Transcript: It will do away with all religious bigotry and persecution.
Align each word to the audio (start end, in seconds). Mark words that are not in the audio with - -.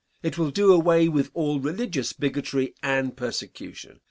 It 0.23 0.35
will 0.35 0.49
do 0.49 0.73
away 0.73 1.07
with 1.09 1.29
all 1.35 1.59
religious 1.59 2.11
bigotry 2.11 2.73
and 2.81 3.15
persecution. 3.15 3.99